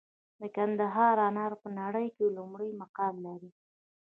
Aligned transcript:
د 0.39 0.41
کندهار 0.55 1.17
انار 1.27 1.53
په 1.61 1.67
نړۍ 1.79 2.07
کې 2.15 2.35
لومړی 2.37 2.69
مقام 2.81 3.15
لري. 3.25 3.51